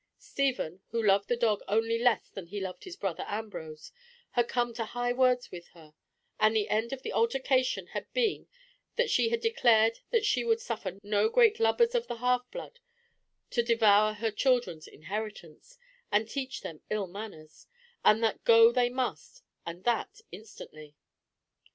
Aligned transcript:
Stephen, 0.17 0.81
who 0.89 0.99
loved 1.03 1.27
the 1.27 1.37
dog 1.37 1.61
only 1.67 1.99
less 1.99 2.27
than 2.27 2.47
he 2.47 2.59
loved 2.59 2.85
his 2.85 2.95
brother 2.95 3.23
Ambrose, 3.27 3.91
had 4.31 4.47
come 4.47 4.73
to 4.73 4.83
high 4.83 5.13
words 5.13 5.51
with 5.51 5.67
her; 5.75 5.93
and 6.39 6.55
the 6.55 6.69
end 6.69 6.91
of 6.91 7.03
the 7.03 7.13
altercation 7.13 7.85
had 7.85 8.11
been 8.11 8.47
that 8.95 9.11
she 9.11 9.29
had 9.29 9.39
declared 9.39 9.99
that 10.09 10.25
she 10.25 10.43
would 10.43 10.59
suffer 10.59 10.97
no 11.03 11.29
great 11.29 11.59
lubbers 11.59 11.93
of 11.93 12.07
the 12.07 12.15
half 12.15 12.49
blood 12.49 12.79
to 13.51 13.61
devour 13.61 14.13
her 14.13 14.31
children's 14.31 14.87
inheritance, 14.87 15.77
and 16.11 16.27
teach 16.27 16.61
them 16.61 16.81
ill 16.89 17.05
manners, 17.05 17.67
and 18.03 18.23
that 18.23 18.43
go 18.43 18.71
they 18.71 18.89
must, 18.89 19.43
and 19.67 19.83
that 19.83 20.21
instantly. 20.31 20.95